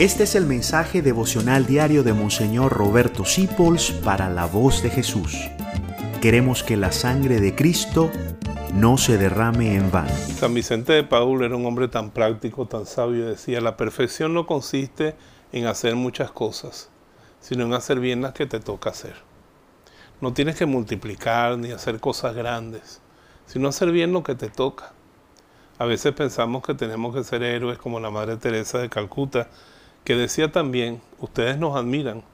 Este 0.00 0.22
es 0.22 0.34
el 0.34 0.46
mensaje 0.46 1.02
devocional 1.02 1.66
diario 1.66 2.02
de 2.02 2.14
Monseñor 2.14 2.72
Roberto 2.72 3.26
Sipols 3.26 3.90
para 3.90 4.30
la 4.30 4.46
voz 4.46 4.82
de 4.82 4.88
Jesús. 4.88 5.36
Queremos 6.22 6.62
que 6.62 6.78
la 6.78 6.90
sangre 6.90 7.38
de 7.38 7.54
Cristo 7.54 8.10
no 8.72 8.96
se 8.96 9.18
derrame 9.18 9.74
en 9.74 9.90
vano. 9.90 10.08
San 10.38 10.54
Vicente 10.54 10.94
de 10.94 11.04
Paul 11.04 11.44
era 11.44 11.54
un 11.54 11.66
hombre 11.66 11.88
tan 11.88 12.12
práctico, 12.12 12.66
tan 12.66 12.86
sabio, 12.86 13.26
decía, 13.26 13.60
la 13.60 13.76
perfección 13.76 14.32
no 14.32 14.46
consiste 14.46 15.16
en 15.52 15.66
hacer 15.66 15.96
muchas 15.96 16.30
cosas, 16.30 16.88
sino 17.38 17.66
en 17.66 17.74
hacer 17.74 18.00
bien 18.00 18.22
las 18.22 18.32
que 18.32 18.46
te 18.46 18.58
toca 18.58 18.88
hacer. 18.88 19.16
No 20.22 20.32
tienes 20.32 20.56
que 20.56 20.64
multiplicar 20.64 21.58
ni 21.58 21.72
hacer 21.72 22.00
cosas 22.00 22.34
grandes, 22.34 23.02
sino 23.44 23.68
hacer 23.68 23.92
bien 23.92 24.14
lo 24.14 24.22
que 24.22 24.34
te 24.34 24.48
toca. 24.48 24.94
A 25.76 25.84
veces 25.84 26.14
pensamos 26.14 26.62
que 26.62 26.72
tenemos 26.72 27.14
que 27.14 27.22
ser 27.22 27.42
héroes 27.42 27.76
como 27.76 28.00
la 28.00 28.10
Madre 28.10 28.38
Teresa 28.38 28.78
de 28.78 28.88
Calcuta, 28.88 29.50
que 30.10 30.16
decía 30.16 30.50
también, 30.50 31.00
ustedes 31.20 31.56
nos 31.56 31.76
admiran 31.76 32.24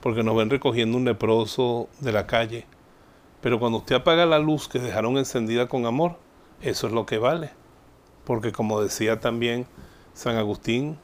porque 0.00 0.22
nos 0.22 0.36
ven 0.36 0.50
recogiendo 0.50 0.96
un 0.96 1.04
leproso 1.04 1.88
de 1.98 2.12
la 2.12 2.28
calle, 2.28 2.64
pero 3.40 3.58
cuando 3.58 3.78
usted 3.78 3.96
apaga 3.96 4.24
la 4.24 4.38
luz 4.38 4.68
que 4.68 4.78
dejaron 4.78 5.18
encendida 5.18 5.66
con 5.66 5.84
amor, 5.84 6.16
eso 6.62 6.86
es 6.86 6.92
lo 6.92 7.06
que 7.06 7.18
vale. 7.18 7.50
Porque 8.22 8.52
como 8.52 8.80
decía 8.80 9.18
también 9.18 9.66
San 10.12 10.36
Agustín, 10.36 10.96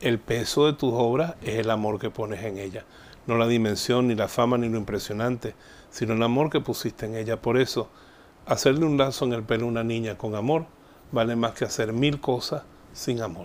el 0.00 0.18
peso 0.18 0.64
de 0.64 0.72
tus 0.72 0.94
obras 0.94 1.34
es 1.42 1.58
el 1.58 1.68
amor 1.68 1.98
que 1.98 2.08
pones 2.08 2.42
en 2.42 2.56
ella. 2.56 2.86
No 3.26 3.36
la 3.36 3.46
dimensión, 3.46 4.08
ni 4.08 4.14
la 4.14 4.28
fama, 4.28 4.56
ni 4.56 4.70
lo 4.70 4.78
impresionante, 4.78 5.54
sino 5.90 6.14
el 6.14 6.22
amor 6.22 6.48
que 6.48 6.60
pusiste 6.60 7.04
en 7.04 7.16
ella. 7.16 7.42
Por 7.42 7.58
eso, 7.58 7.90
hacerle 8.46 8.86
un 8.86 8.96
lazo 8.96 9.26
en 9.26 9.34
el 9.34 9.42
pelo 9.42 9.66
a 9.66 9.68
una 9.68 9.84
niña 9.84 10.16
con 10.16 10.36
amor 10.36 10.64
vale 11.12 11.36
más 11.36 11.52
que 11.52 11.66
hacer 11.66 11.92
mil 11.92 12.18
cosas 12.18 12.62
sin 12.94 13.20
amor. 13.20 13.44